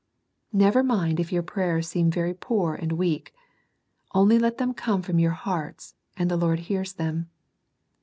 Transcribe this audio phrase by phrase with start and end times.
[0.51, 3.35] Never mind if your prayers seem very poor and weak.
[4.15, 7.29] Only let them come from your hearts, and the Lord hears them.